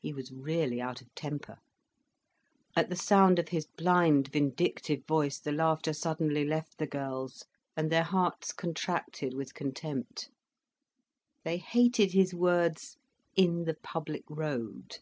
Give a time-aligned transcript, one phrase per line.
[0.00, 1.58] He was really out of temper.
[2.74, 7.44] At the sound of his blind, vindictive voice, the laughter suddenly left the girls,
[7.76, 10.30] and their hearts contracted with contempt.
[11.44, 12.96] They hated his words
[13.36, 14.96] "in the public road."